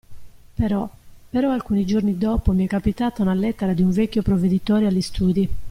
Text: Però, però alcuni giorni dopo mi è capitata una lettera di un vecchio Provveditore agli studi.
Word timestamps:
Però, 0.55 0.89
però 1.29 1.51
alcuni 1.51 1.85
giorni 1.85 2.17
dopo 2.17 2.53
mi 2.53 2.65
è 2.65 2.67
capitata 2.67 3.21
una 3.21 3.35
lettera 3.35 3.73
di 3.73 3.83
un 3.83 3.91
vecchio 3.91 4.23
Provveditore 4.23 4.87
agli 4.87 5.01
studi. 5.01 5.49